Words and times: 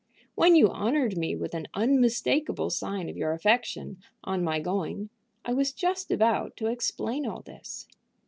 When 0.33 0.55
you 0.55 0.67
honored 0.67 1.15
me 1.15 1.35
with 1.35 1.53
an 1.53 1.67
unmistakable 1.75 2.71
sign 2.71 3.07
of 3.07 3.17
your 3.17 3.33
affection, 3.33 3.99
on 4.23 4.43
my 4.43 4.59
going, 4.59 5.11
I 5.45 5.53
was 5.53 5.71
just 5.73 6.09
about 6.09 6.57
to 6.57 6.65
explain 6.71 7.27
all 7.27 7.41
this. 7.43 7.85